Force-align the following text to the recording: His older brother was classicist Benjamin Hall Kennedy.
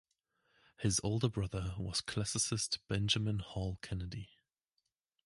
His 0.79 0.99
older 1.03 1.29
brother 1.29 1.75
was 1.77 2.01
classicist 2.01 2.79
Benjamin 2.87 3.37
Hall 3.37 3.77
Kennedy. 3.83 4.29